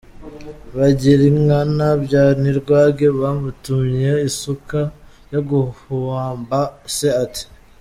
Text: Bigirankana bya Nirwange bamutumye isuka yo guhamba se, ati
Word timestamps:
Bigirankana 0.75 1.87
bya 2.03 2.25
Nirwange 2.41 3.07
bamutumye 3.19 4.11
isuka 4.29 4.79
yo 5.31 5.41
guhamba 5.49 6.59
se, 6.97 7.09
ati 7.25 7.43